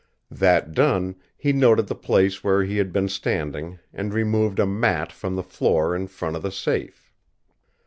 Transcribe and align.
That 0.31 0.73
done, 0.73 1.13
he 1.37 1.53
noted 1.53 1.85
the 1.85 1.93
place 1.93 2.43
where 2.43 2.63
he 2.63 2.77
had 2.77 2.91
been 2.91 3.07
standing, 3.07 3.77
and 3.93 4.15
removed 4.15 4.57
a 4.57 4.65
mat 4.65 5.11
from 5.11 5.35
the 5.35 5.43
floor 5.43 5.95
in 5.95 6.07
front 6.07 6.35
of 6.35 6.41
the 6.41 6.51
safe. 6.51 7.13